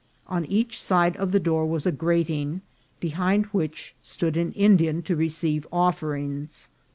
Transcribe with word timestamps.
On 0.25 0.45
each 0.45 0.81
side 0.81 1.15
of 1.17 1.31
the 1.31 1.39
door 1.39 1.63
was 1.67 1.85
a 1.85 1.91
grating, 1.91 2.61
behind 2.99 3.45
which 3.51 3.93
stood 4.01 4.35
an 4.35 4.51
Indian 4.53 5.03
to 5.03 5.15
receive 5.15 5.67
offerings. 5.71 6.69